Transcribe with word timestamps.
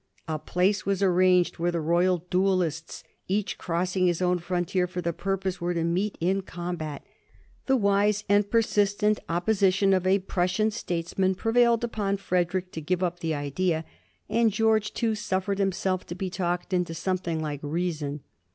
A 0.27 0.39
place 0.39 0.83
was 0.83 1.03
arranged 1.03 1.59
where 1.59 1.69
the 1.71 1.79
roy 1.79 2.07
al 2.07 2.25
duellists, 2.31 3.03
each 3.27 3.59
crossing 3.59 4.07
his 4.07 4.19
own 4.19 4.39
frontier 4.39 4.87
for 4.87 4.99
the 4.99 5.13
purpose, 5.13 5.61
were 5.61 5.75
to 5.75 5.83
meet 5.83 6.17
in 6.19 6.41
combat. 6.41 7.05
The 7.67 7.77
wise 7.77 8.23
and 8.27 8.49
persistent 8.49 9.19
oppo 9.29 9.49
sition 9.51 9.95
of 9.95 10.07
a 10.07 10.17
Prussian 10.17 10.71
statesman 10.71 11.35
prevailed 11.35 11.83
upon 11.83 12.17
Frederick 12.17 12.71
to 12.71 12.81
give 12.81 13.03
up 13.03 13.19
the 13.19 13.35
idea, 13.35 13.85
and 14.27 14.51
George 14.51 14.95
too 14.95 15.13
suffered 15.13 15.59
himself 15.59 16.07
to 16.07 16.15
be 16.15 16.31
talked 16.31 16.73
into 16.73 16.95
something 16.95 17.39
like 17.39 17.59
reason. 17.61 18.21